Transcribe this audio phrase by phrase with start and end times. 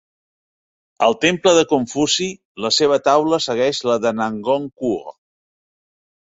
[1.07, 2.27] Al Temple de Confuci,
[2.67, 5.17] la seva taula segueix la de Nangong Kuo.